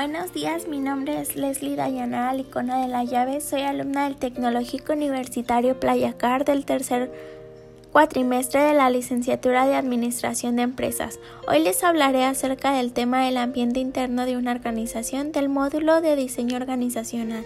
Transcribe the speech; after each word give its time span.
Buenos 0.00 0.32
días, 0.32 0.66
mi 0.66 0.78
nombre 0.78 1.20
es 1.20 1.36
Leslie 1.36 1.76
Dayanara 1.76 2.32
Licona 2.32 2.80
de 2.80 2.88
la 2.88 3.04
Llave, 3.04 3.42
soy 3.42 3.60
alumna 3.60 4.04
del 4.04 4.16
Tecnológico 4.16 4.94
Universitario 4.94 5.78
Playacar 5.78 6.46
del 6.46 6.64
tercer 6.64 7.12
cuatrimestre 7.92 8.62
de 8.62 8.72
la 8.72 8.88
licenciatura 8.88 9.66
de 9.66 9.74
Administración 9.74 10.56
de 10.56 10.62
Empresas. 10.62 11.18
Hoy 11.46 11.58
les 11.58 11.84
hablaré 11.84 12.24
acerca 12.24 12.72
del 12.72 12.94
tema 12.94 13.26
del 13.26 13.36
ambiente 13.36 13.80
interno 13.80 14.24
de 14.24 14.38
una 14.38 14.52
organización 14.52 15.32
del 15.32 15.50
módulo 15.50 16.00
de 16.00 16.16
diseño 16.16 16.56
organizacional. 16.56 17.44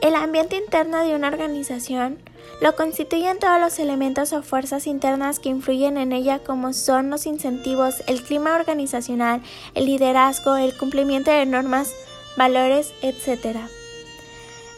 El 0.00 0.14
ambiente 0.14 0.56
interno 0.56 1.04
de 1.04 1.14
una 1.14 1.28
organización 1.28 2.16
lo 2.60 2.74
constituyen 2.74 3.38
todos 3.38 3.60
los 3.60 3.78
elementos 3.78 4.32
o 4.32 4.42
fuerzas 4.42 4.88
internas 4.88 5.38
que 5.38 5.48
influyen 5.48 5.96
en 5.96 6.12
ella 6.12 6.40
como 6.40 6.72
son 6.72 7.08
los 7.08 7.26
incentivos, 7.26 8.02
el 8.08 8.22
clima 8.22 8.56
organizacional, 8.56 9.42
el 9.74 9.86
liderazgo, 9.86 10.56
el 10.56 10.76
cumplimiento 10.76 11.30
de 11.30 11.46
normas, 11.46 11.94
valores, 12.36 12.92
etc. 13.02 13.58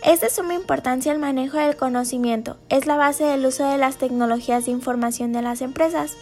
Es 0.05 0.20
de 0.20 0.29
suma 0.29 0.55
importancia 0.55 1.10
el 1.10 1.19
manejo 1.19 1.56
del 1.56 1.77
conocimiento, 1.77 2.59
es 2.69 2.87
la 2.87 2.96
base 2.96 3.24
del 3.24 3.46
uso 3.46 3.66
de 3.66 3.79
las 3.79 3.96
tecnologías 3.96 4.66
de 4.66 4.73
información 4.73 5.32
de 5.32 5.43
las 5.43 5.62
empresas. 5.62 6.16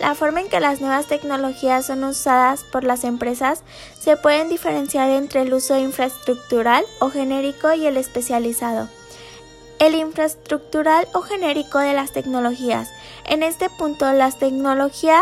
La 0.00 0.14
forma 0.14 0.40
en 0.40 0.48
que 0.48 0.60
las 0.60 0.80
nuevas 0.80 1.06
tecnologías 1.06 1.86
son 1.86 2.04
usadas 2.04 2.64
por 2.64 2.84
las 2.84 3.04
empresas 3.04 3.62
se 4.00 4.16
pueden 4.16 4.48
diferenciar 4.48 5.10
entre 5.10 5.42
el 5.42 5.52
uso 5.52 5.78
infraestructural 5.78 6.84
o 7.00 7.10
genérico 7.10 7.72
y 7.74 7.86
el 7.86 7.98
especializado 7.98 8.88
el 9.82 9.96
infraestructural 9.96 11.08
o 11.12 11.22
genérico 11.22 11.78
de 11.80 11.92
las 11.92 12.12
tecnologías. 12.12 12.88
En 13.24 13.42
este 13.42 13.68
punto, 13.68 14.12
la 14.12 14.30
tecnología 14.30 15.20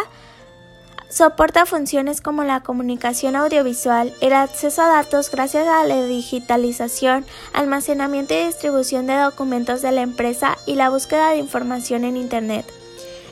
soporta 1.09 1.65
funciones 1.65 2.21
como 2.21 2.45
la 2.45 2.61
comunicación 2.61 3.37
audiovisual, 3.37 4.13
el 4.21 4.35
acceso 4.35 4.83
a 4.83 4.89
datos 4.89 5.31
gracias 5.31 5.67
a 5.67 5.85
la 5.85 6.05
digitalización, 6.05 7.25
almacenamiento 7.55 8.35
y 8.35 8.45
distribución 8.45 9.07
de 9.07 9.17
documentos 9.17 9.81
de 9.81 9.93
la 9.93 10.03
empresa 10.03 10.59
y 10.67 10.75
la 10.75 10.91
búsqueda 10.91 11.31
de 11.31 11.39
información 11.39 12.05
en 12.05 12.19
Internet. 12.19 12.67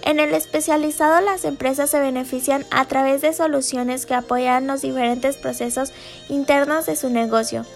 En 0.05 0.21
el 0.21 0.33
especializado 0.33 1.21
las 1.21 1.45
empresas 1.45 1.91
se 1.91 2.01
benefician 2.01 2.65
a 2.71 2.87
través 2.87 3.21
de 3.21 3.35
soluciones 3.35 4.07
que 4.07 4.15
apoyan 4.15 4.67
los 4.67 4.81
diferentes 4.81 5.37
procesos 5.37 5.93
internos 6.31 6.87
de 6.87 6.97
su 6.97 7.11
negocio 7.11 7.67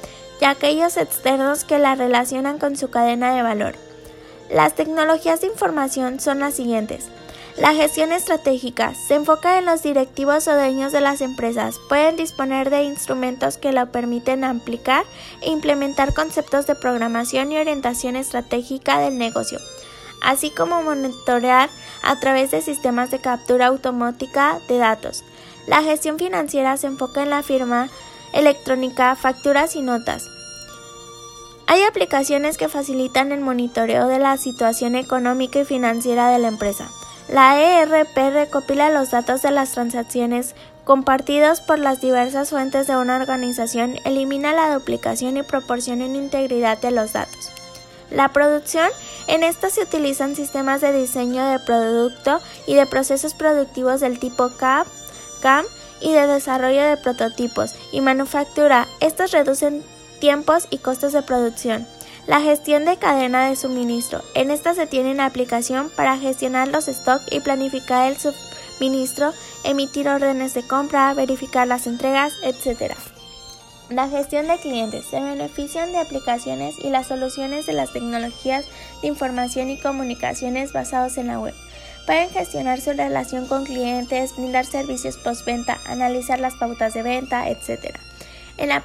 y 0.42 0.44
aquellos 0.44 0.96
externos 0.96 1.62
que 1.62 1.78
la 1.78 1.94
relacionan 1.94 2.58
con 2.58 2.76
su 2.76 2.90
cadena 2.90 3.32
de 3.32 3.44
valor. 3.44 3.76
Las 4.50 4.74
tecnologías 4.74 5.40
de 5.40 5.46
información 5.46 6.18
son 6.18 6.40
las 6.40 6.54
siguientes. 6.54 7.06
La 7.56 7.74
gestión 7.74 8.10
estratégica 8.10 8.92
se 9.06 9.14
enfoca 9.14 9.56
en 9.58 9.66
los 9.66 9.84
directivos 9.84 10.48
o 10.48 10.54
dueños 10.54 10.90
de 10.90 11.00
las 11.00 11.20
empresas. 11.20 11.76
Pueden 11.88 12.16
disponer 12.16 12.70
de 12.70 12.82
instrumentos 12.82 13.56
que 13.56 13.72
lo 13.72 13.92
permiten 13.92 14.42
aplicar 14.42 15.04
e 15.42 15.50
implementar 15.50 16.12
conceptos 16.12 16.66
de 16.66 16.74
programación 16.74 17.52
y 17.52 17.58
orientación 17.58 18.16
estratégica 18.16 18.98
del 18.98 19.18
negocio, 19.18 19.60
así 20.24 20.50
como 20.50 20.82
monitorear 20.82 21.70
a 22.02 22.18
través 22.18 22.50
de 22.50 22.62
sistemas 22.62 23.12
de 23.12 23.20
captura 23.20 23.68
automática 23.68 24.58
de 24.66 24.78
datos. 24.78 25.22
La 25.68 25.84
gestión 25.84 26.18
financiera 26.18 26.76
se 26.78 26.88
enfoca 26.88 27.22
en 27.22 27.30
la 27.30 27.44
firma 27.44 27.90
electrónica, 28.32 29.14
facturas 29.14 29.76
y 29.76 29.82
notas. 29.82 30.31
Hay 31.72 31.84
aplicaciones 31.84 32.58
que 32.58 32.68
facilitan 32.68 33.32
el 33.32 33.40
monitoreo 33.40 34.06
de 34.06 34.18
la 34.18 34.36
situación 34.36 34.94
económica 34.94 35.60
y 35.60 35.64
financiera 35.64 36.28
de 36.28 36.38
la 36.38 36.48
empresa. 36.48 36.90
La 37.30 37.58
ERP 37.58 38.14
recopila 38.14 38.90
los 38.90 39.10
datos 39.10 39.40
de 39.40 39.52
las 39.52 39.72
transacciones 39.72 40.54
compartidos 40.84 41.62
por 41.62 41.78
las 41.78 42.02
diversas 42.02 42.50
fuentes 42.50 42.88
de 42.88 42.98
una 42.98 43.16
organización, 43.16 43.96
elimina 44.04 44.52
la 44.52 44.74
duplicación 44.74 45.38
y 45.38 45.44
proporciona 45.44 46.04
integridad 46.04 46.76
de 46.76 46.90
los 46.90 47.14
datos. 47.14 47.50
La 48.10 48.28
producción, 48.28 48.90
en 49.26 49.42
esta 49.42 49.70
se 49.70 49.80
utilizan 49.80 50.36
sistemas 50.36 50.82
de 50.82 50.92
diseño 50.92 51.42
de 51.42 51.58
producto 51.58 52.42
y 52.66 52.74
de 52.74 52.84
procesos 52.84 53.32
productivos 53.32 54.00
del 54.00 54.18
tipo 54.18 54.50
CAM 54.58 55.64
y 56.02 56.12
de 56.12 56.26
desarrollo 56.26 56.82
de 56.82 56.98
prototipos 56.98 57.74
y 57.92 58.02
manufactura. 58.02 58.88
Estos 59.00 59.30
reducen 59.30 59.82
tiempos 60.22 60.68
y 60.70 60.78
costos 60.78 61.12
de 61.12 61.22
producción. 61.22 61.84
La 62.28 62.40
gestión 62.40 62.84
de 62.84 62.96
cadena 62.96 63.48
de 63.48 63.56
suministro. 63.56 64.22
En 64.36 64.52
esta 64.52 64.72
se 64.72 64.86
tiene 64.86 65.10
una 65.10 65.26
aplicación 65.26 65.90
para 65.96 66.16
gestionar 66.16 66.68
los 66.68 66.84
stocks 66.84 67.24
y 67.32 67.40
planificar 67.40 68.08
el 68.08 68.16
suministro, 68.16 69.32
emitir 69.64 70.08
órdenes 70.08 70.54
de 70.54 70.64
compra, 70.64 71.12
verificar 71.12 71.66
las 71.66 71.88
entregas, 71.88 72.34
etc. 72.44 72.94
La 73.90 74.08
gestión 74.08 74.46
de 74.46 74.58
clientes. 74.58 75.06
Se 75.06 75.20
benefician 75.20 75.90
de 75.90 75.98
aplicaciones 75.98 76.76
y 76.78 76.90
las 76.90 77.08
soluciones 77.08 77.66
de 77.66 77.72
las 77.72 77.92
tecnologías 77.92 78.64
de 79.02 79.08
información 79.08 79.70
y 79.70 79.80
comunicaciones 79.80 80.72
basados 80.72 81.18
en 81.18 81.26
la 81.26 81.40
web. 81.40 81.54
Pueden 82.06 82.30
gestionar 82.30 82.80
su 82.80 82.92
relación 82.92 83.48
con 83.48 83.64
clientes, 83.64 84.36
brindar 84.36 84.66
servicios 84.66 85.16
postventa, 85.16 85.80
analizar 85.84 86.38
las 86.38 86.54
pautas 86.54 86.94
de 86.94 87.02
venta, 87.02 87.48
etc. 87.48 87.96
En 88.56 88.68
la 88.68 88.82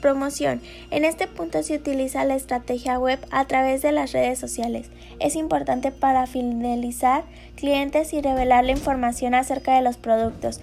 promoción. 0.00 0.60
En 0.90 1.04
este 1.04 1.26
punto 1.26 1.62
se 1.62 1.76
utiliza 1.76 2.24
la 2.24 2.34
estrategia 2.34 2.98
web 2.98 3.18
a 3.30 3.44
través 3.46 3.82
de 3.82 3.92
las 3.92 4.12
redes 4.12 4.38
sociales. 4.38 4.90
Es 5.18 5.36
importante 5.36 5.92
para 5.92 6.26
fidelizar 6.26 7.24
clientes 7.56 8.12
y 8.12 8.20
revelar 8.20 8.64
la 8.64 8.72
información 8.72 9.34
acerca 9.34 9.74
de 9.74 9.82
los 9.82 9.96
productos. 9.96 10.60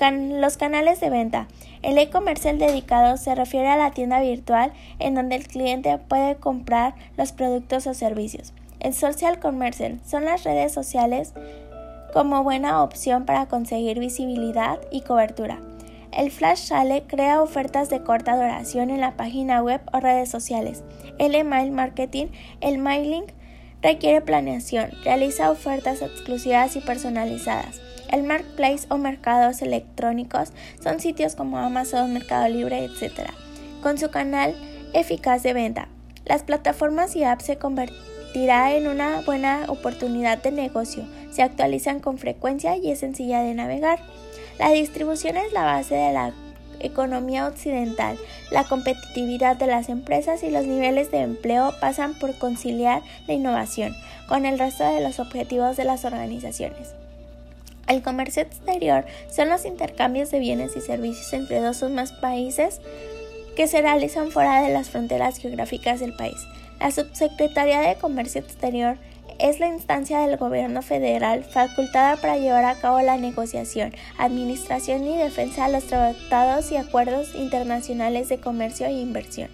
los 0.00 0.56
canales 0.56 1.00
de 1.00 1.10
venta. 1.10 1.48
El 1.82 1.98
e-commerce 1.98 2.52
dedicado 2.54 3.16
se 3.16 3.34
refiere 3.34 3.68
a 3.68 3.76
la 3.76 3.90
tienda 3.90 4.20
virtual 4.20 4.72
en 5.00 5.14
donde 5.14 5.34
el 5.34 5.48
cliente 5.48 5.98
puede 5.98 6.36
comprar 6.36 6.94
los 7.16 7.32
productos 7.32 7.86
o 7.88 7.94
servicios. 7.94 8.52
El 8.80 8.94
social 8.94 9.40
commerce 9.40 9.96
son 10.06 10.24
las 10.24 10.44
redes 10.44 10.72
sociales 10.72 11.34
como 12.12 12.42
buena 12.42 12.82
opción 12.82 13.26
para 13.26 13.46
conseguir 13.46 13.98
visibilidad 13.98 14.78
y 14.90 15.02
cobertura. 15.02 15.60
El 16.12 16.30
Flash 16.30 16.68
Sale 16.68 17.04
crea 17.06 17.42
ofertas 17.42 17.90
de 17.90 18.02
corta 18.02 18.34
duración 18.34 18.90
en 18.90 19.00
la 19.00 19.16
página 19.16 19.62
web 19.62 19.80
o 19.92 20.00
redes 20.00 20.30
sociales. 20.30 20.82
El 21.18 21.34
email 21.34 21.70
marketing, 21.70 22.26
el 22.60 22.78
mailing 22.78 23.24
requiere 23.82 24.20
planeación, 24.20 24.90
realiza 25.04 25.50
ofertas 25.50 26.02
exclusivas 26.02 26.76
y 26.76 26.80
personalizadas. 26.80 27.80
El 28.10 28.22
marketplace 28.22 28.86
o 28.88 28.96
mercados 28.96 29.60
electrónicos 29.60 30.52
son 30.82 30.98
sitios 30.98 31.36
como 31.36 31.58
Amazon, 31.58 32.12
Mercado 32.12 32.48
Libre, 32.48 32.84
etc. 32.84 33.30
Con 33.82 33.98
su 33.98 34.10
canal 34.10 34.54
eficaz 34.94 35.42
de 35.42 35.52
venta, 35.52 35.88
las 36.24 36.42
plataformas 36.42 37.14
y 37.16 37.24
apps 37.24 37.44
se 37.44 37.58
convertirá 37.58 38.74
en 38.74 38.88
una 38.88 39.20
buena 39.20 39.66
oportunidad 39.68 40.42
de 40.42 40.52
negocio, 40.52 41.04
se 41.30 41.42
actualizan 41.42 42.00
con 42.00 42.18
frecuencia 42.18 42.76
y 42.76 42.90
es 42.90 43.00
sencilla 43.00 43.42
de 43.42 43.54
navegar. 43.54 44.00
La 44.58 44.70
distribución 44.70 45.36
es 45.36 45.52
la 45.52 45.64
base 45.64 45.94
de 45.94 46.12
la 46.12 46.32
economía 46.80 47.46
occidental. 47.46 48.18
La 48.50 48.64
competitividad 48.64 49.56
de 49.56 49.66
las 49.66 49.88
empresas 49.88 50.42
y 50.42 50.50
los 50.50 50.66
niveles 50.66 51.10
de 51.10 51.18
empleo 51.18 51.74
pasan 51.80 52.14
por 52.14 52.36
conciliar 52.38 53.02
la 53.26 53.34
innovación 53.34 53.94
con 54.28 54.46
el 54.46 54.58
resto 54.58 54.84
de 54.84 55.00
los 55.00 55.20
objetivos 55.20 55.76
de 55.76 55.84
las 55.84 56.04
organizaciones. 56.04 56.94
El 57.86 58.02
comercio 58.02 58.42
exterior 58.42 59.06
son 59.34 59.48
los 59.48 59.64
intercambios 59.64 60.30
de 60.30 60.40
bienes 60.40 60.76
y 60.76 60.80
servicios 60.80 61.32
entre 61.32 61.60
dos 61.60 61.82
o 61.82 61.88
más 61.88 62.12
países 62.12 62.80
que 63.56 63.66
se 63.66 63.80
realizan 63.80 64.30
fuera 64.30 64.62
de 64.62 64.72
las 64.72 64.90
fronteras 64.90 65.38
geográficas 65.38 66.00
del 66.00 66.12
país. 66.12 66.36
La 66.80 66.90
Subsecretaría 66.90 67.80
de 67.80 67.96
Comercio 67.96 68.40
Exterior 68.40 68.98
es 69.38 69.60
la 69.60 69.68
instancia 69.68 70.20
del 70.20 70.36
gobierno 70.36 70.82
federal 70.82 71.44
facultada 71.44 72.16
para 72.16 72.38
llevar 72.38 72.64
a 72.64 72.74
cabo 72.74 73.00
la 73.00 73.16
negociación, 73.16 73.92
administración 74.16 75.04
y 75.04 75.16
defensa 75.16 75.66
de 75.66 75.72
los 75.72 75.84
tratados 75.84 76.72
y 76.72 76.76
acuerdos 76.76 77.34
internacionales 77.34 78.28
de 78.28 78.38
comercio 78.38 78.86
e 78.86 78.92
inversión. 78.92 79.48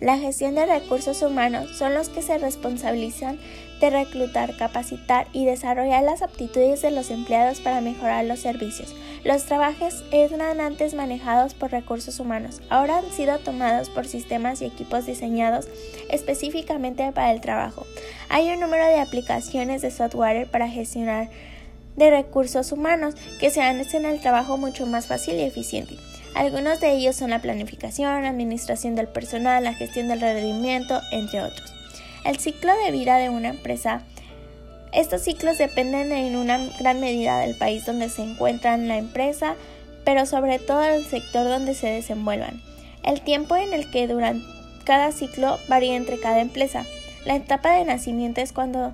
La 0.00 0.16
gestión 0.16 0.54
de 0.54 0.64
recursos 0.64 1.20
humanos 1.20 1.76
son 1.76 1.92
los 1.92 2.08
que 2.08 2.22
se 2.22 2.38
responsabilizan 2.38 3.38
de 3.80 3.90
reclutar, 3.90 4.56
capacitar 4.56 5.26
y 5.34 5.44
desarrollar 5.44 6.02
las 6.02 6.22
aptitudes 6.22 6.80
de 6.80 6.90
los 6.90 7.10
empleados 7.10 7.60
para 7.60 7.82
mejorar 7.82 8.24
los 8.24 8.40
servicios. 8.40 8.94
Los 9.24 9.44
trabajos 9.44 10.02
eran 10.10 10.62
antes 10.62 10.94
manejados 10.94 11.52
por 11.52 11.70
recursos 11.70 12.18
humanos, 12.18 12.62
ahora 12.70 12.98
han 12.98 13.10
sido 13.10 13.38
tomados 13.40 13.90
por 13.90 14.06
sistemas 14.06 14.62
y 14.62 14.66
equipos 14.66 15.04
diseñados 15.04 15.68
específicamente 16.08 17.12
para 17.12 17.32
el 17.32 17.42
trabajo. 17.42 17.86
Hay 18.30 18.48
un 18.48 18.60
número 18.60 18.86
de 18.86 19.00
aplicaciones 19.00 19.82
de 19.82 19.90
software 19.90 20.50
para 20.50 20.68
gestionar 20.68 21.28
de 21.96 22.10
recursos 22.10 22.72
humanos 22.72 23.16
que 23.38 23.50
se 23.50 23.60
hacen 23.60 24.06
el 24.06 24.20
trabajo 24.20 24.56
mucho 24.56 24.86
más 24.86 25.06
fácil 25.06 25.34
y 25.34 25.42
eficiente. 25.42 25.96
Algunos 26.34 26.80
de 26.80 26.92
ellos 26.92 27.16
son 27.16 27.30
la 27.30 27.40
planificación, 27.40 28.22
la 28.22 28.28
administración 28.28 28.94
del 28.94 29.08
personal, 29.08 29.64
la 29.64 29.74
gestión 29.74 30.08
del 30.08 30.20
rendimiento, 30.20 31.00
entre 31.10 31.42
otros. 31.42 31.74
El 32.24 32.38
ciclo 32.38 32.72
de 32.84 32.92
vida 32.92 33.16
de 33.16 33.28
una 33.28 33.48
empresa. 33.48 34.02
Estos 34.92 35.22
ciclos 35.22 35.58
dependen 35.58 36.12
en 36.12 36.36
una 36.36 36.58
gran 36.78 37.00
medida 37.00 37.38
del 37.38 37.56
país 37.56 37.86
donde 37.86 38.08
se 38.08 38.22
encuentra 38.22 38.76
la 38.76 38.96
empresa, 38.96 39.54
pero 40.04 40.26
sobre 40.26 40.58
todo 40.58 40.82
el 40.82 41.04
sector 41.04 41.48
donde 41.48 41.74
se 41.74 41.88
desenvuelvan. 41.88 42.60
El 43.02 43.20
tiempo 43.22 43.56
en 43.56 43.72
el 43.72 43.90
que 43.90 44.06
duran 44.06 44.42
cada 44.84 45.12
ciclo 45.12 45.58
varía 45.68 45.96
entre 45.96 46.18
cada 46.18 46.40
empresa. 46.40 46.84
La 47.24 47.36
etapa 47.36 47.72
de 47.74 47.84
nacimiento 47.84 48.40
es 48.40 48.52
cuando 48.52 48.92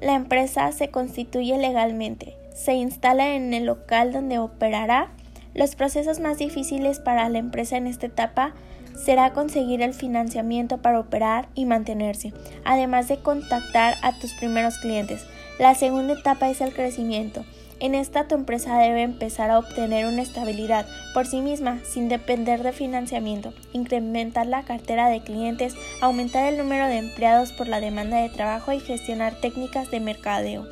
la 0.00 0.14
empresa 0.14 0.72
se 0.72 0.90
constituye 0.90 1.56
legalmente, 1.56 2.36
se 2.54 2.74
instala 2.74 3.34
en 3.34 3.54
el 3.54 3.64
local 3.64 4.12
donde 4.12 4.38
operará. 4.38 5.10
Los 5.56 5.74
procesos 5.74 6.20
más 6.20 6.36
difíciles 6.36 7.00
para 7.00 7.30
la 7.30 7.38
empresa 7.38 7.78
en 7.78 7.86
esta 7.86 8.04
etapa 8.06 8.52
será 8.94 9.32
conseguir 9.32 9.80
el 9.80 9.94
financiamiento 9.94 10.82
para 10.82 11.00
operar 11.00 11.48
y 11.54 11.64
mantenerse, 11.64 12.34
además 12.64 13.08
de 13.08 13.16
contactar 13.20 13.94
a 14.02 14.12
tus 14.18 14.34
primeros 14.34 14.76
clientes. 14.78 15.24
La 15.58 15.74
segunda 15.74 16.12
etapa 16.12 16.50
es 16.50 16.60
el 16.60 16.74
crecimiento. 16.74 17.46
En 17.80 17.94
esta 17.94 18.28
tu 18.28 18.34
empresa 18.34 18.78
debe 18.78 19.02
empezar 19.02 19.50
a 19.50 19.58
obtener 19.58 20.06
una 20.06 20.20
estabilidad 20.20 20.86
por 21.14 21.26
sí 21.26 21.40
misma 21.40 21.80
sin 21.84 22.10
depender 22.10 22.62
de 22.62 22.72
financiamiento, 22.72 23.54
incrementar 23.72 24.46
la 24.46 24.62
cartera 24.62 25.08
de 25.08 25.22
clientes, 25.22 25.74
aumentar 26.02 26.52
el 26.52 26.58
número 26.58 26.86
de 26.86 26.98
empleados 26.98 27.52
por 27.52 27.66
la 27.66 27.80
demanda 27.80 28.18
de 28.18 28.28
trabajo 28.28 28.72
y 28.72 28.80
gestionar 28.80 29.40
técnicas 29.40 29.90
de 29.90 30.00
mercadeo. 30.00 30.66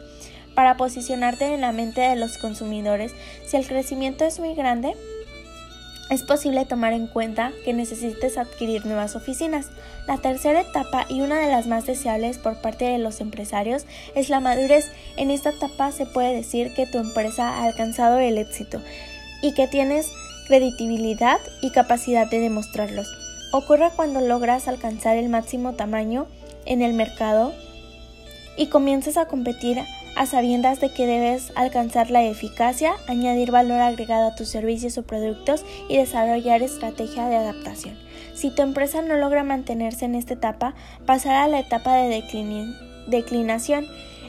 Para 0.55 0.77
posicionarte 0.77 1.53
en 1.53 1.61
la 1.61 1.73
mente 1.73 2.01
de 2.01 2.17
los 2.17 2.39
consumidores, 2.39 3.13
si 3.47 3.57
el 3.57 3.67
crecimiento 3.67 4.25
es 4.25 4.39
muy 4.39 4.55
grande, 4.55 4.95
es 6.11 6.23
posible 6.23 6.67
tomar 6.67 6.93
en 6.93 7.07
cuenta 7.07 7.53
que 7.65 7.73
necesites 7.73 8.37
adquirir 8.37 8.85
nuevas 8.85 9.17
oficinas. 9.17 9.69
La 10.07 10.19
tercera 10.19 10.61
etapa 10.61 11.07
y 11.09 11.23
una 11.23 11.39
de 11.39 11.51
las 11.51 11.67
más 11.67 11.87
deseables 11.87 12.39
por 12.39 12.61
parte 12.61 12.85
de 12.85 12.99
los 12.99 13.21
empresarios 13.21 13.87
es 14.15 14.29
la 14.29 14.41
madurez. 14.41 14.93
En 15.17 15.31
esta 15.31 15.51
etapa 15.51 15.93
se 15.93 16.05
puede 16.05 16.35
decir 16.35 16.75
que 16.75 16.87
tu 16.87 16.99
empresa 16.99 17.49
ha 17.49 17.65
alcanzado 17.65 18.19
el 18.19 18.37
éxito 18.37 18.81
y 19.43 19.55
que 19.55 19.67
tienes 19.67 20.11
credibilidad 20.47 21.39
y 21.63 21.71
capacidad 21.71 22.31
de 22.31 22.39
demostrarlos. 22.39 23.11
Ocurre 23.53 23.91
cuando 23.97 24.21
logras 24.21 24.69
alcanzar 24.69 25.17
el 25.17 25.31
máximo 25.31 25.73
tamaño 25.73 26.27
en 26.67 26.83
el 26.83 26.93
mercado 26.93 27.55
y 28.57 28.67
comienzas 28.67 29.17
a 29.17 29.27
competir 29.27 29.81
a 30.17 30.27
sabiendas 30.27 30.81
de 30.81 30.93
que 30.93 31.07
debes 31.07 31.53
alcanzar 31.57 32.11
la 32.11 32.23
eficacia, 32.23 32.95
añadir 33.09 33.51
valor 33.51 33.81
agregado 33.81 34.29
a 34.29 34.35
tus 34.35 34.49
servicios 34.49 34.97
o 34.99 35.03
productos 35.03 35.65
y 35.89 35.97
desarrollar 35.97 36.63
estrategia 36.63 37.27
de 37.29 37.37
adaptación. 37.37 37.97
Si 38.35 38.51
tu 38.51 38.63
empresa 38.63 39.03
no 39.03 39.17
logra 39.17 39.45
mantenerse 39.45 40.05
en 40.05 40.15
esta 40.15 40.35
etapa, 40.35 40.75
pasará 41.07 41.45
a 41.45 41.49
la 41.49 41.61
etapa 41.61 41.97
de 41.97 42.23
declinación. 43.07 43.87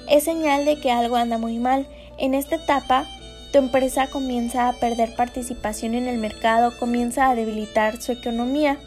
Es 0.09 0.23
señal 0.23 0.65
de 0.65 0.79
que 0.79 0.91
algo 0.91 1.15
anda 1.15 1.37
muy 1.37 1.57
mal. 1.57 1.87
En 2.17 2.33
esta 2.33 2.55
etapa, 2.55 3.05
tu 3.51 3.59
empresa 3.59 4.07
comienza 4.07 4.69
a 4.69 4.73
perder 4.73 5.15
participación 5.15 5.95
en 5.95 6.07
el 6.07 6.17
mercado, 6.17 6.77
comienza 6.77 7.29
a 7.29 7.35
debilitar 7.35 8.01
su 8.01 8.11
economía. 8.11 8.77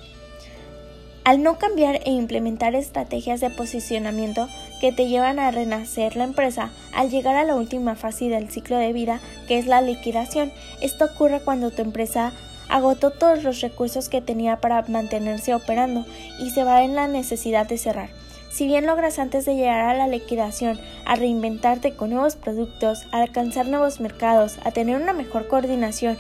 Al 1.28 1.42
no 1.42 1.58
cambiar 1.58 2.00
e 2.06 2.10
implementar 2.10 2.75
estrategias 2.75 3.40
de 3.40 3.50
posicionamiento 3.50 4.48
que 4.80 4.92
te 4.92 5.08
llevan 5.08 5.38
a 5.38 5.50
renacer 5.50 6.16
la 6.16 6.25
empresa, 6.25 6.70
al 6.94 7.10
llegar 7.10 7.36
a 7.36 7.44
la 7.44 7.54
última 7.54 7.96
fase 7.96 8.30
del 8.30 8.48
ciclo 8.48 8.78
de 8.78 8.94
vida, 8.94 9.20
que 9.46 9.58
es 9.58 9.66
la 9.66 9.82
liquidación, 9.82 10.50
esto 10.80 11.04
ocurre 11.04 11.40
cuando 11.40 11.70
tu 11.70 11.82
empresa 11.82 12.32
agotó 12.70 13.10
todos 13.10 13.44
los 13.44 13.60
recursos 13.60 14.08
que 14.08 14.22
tenía 14.22 14.62
para 14.62 14.80
mantenerse 14.88 15.54
operando 15.54 16.06
y 16.38 16.48
se 16.48 16.64
va 16.64 16.82
en 16.82 16.94
la 16.94 17.08
necesidad 17.08 17.69
de 17.69 17.76
cerrar. 17.76 18.08
Si 18.50 18.66
bien 18.66 18.86
logras 18.86 19.19
antes 19.19 19.44
de 19.44 19.54
llegar 19.54 19.81
a 19.81 19.98
la 19.98 20.08
liquidación 20.08 20.81
a 21.04 21.14
reinventarte 21.14 21.92
con 21.92 22.08
nuevos 22.08 22.36
productos, 22.36 23.06
a 23.12 23.20
alcanzar 23.20 23.69
nuevos 23.69 24.00
mercados, 24.00 24.58
a 24.64 24.70
tener 24.70 24.96
una 24.96 25.12
mejor 25.12 25.46
coordinación 25.46 26.16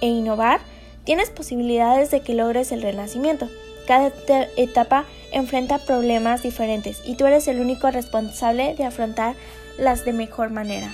e 0.00 0.08
innovar, 0.08 0.58
tienes 1.04 1.30
posibilidades 1.30 2.10
de 2.10 2.22
que 2.22 2.34
logres 2.34 2.72
el 2.72 2.82
renacimiento. 2.82 3.48
Cada 3.88 4.12
etapa 4.58 5.06
enfrenta 5.32 5.78
problemas 5.78 6.42
diferentes 6.42 7.00
y 7.06 7.14
tú 7.14 7.24
eres 7.24 7.48
el 7.48 7.58
único 7.58 7.90
responsable 7.90 8.74
de 8.74 8.84
afrontarlas 8.84 10.04
de 10.04 10.12
mejor 10.12 10.50
manera. 10.50 10.92